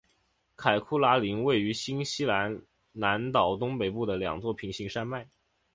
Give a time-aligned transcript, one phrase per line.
[0.55, 2.59] 凯库拉岭位于新西兰
[2.93, 5.27] 南岛东北部的两座平行山脉。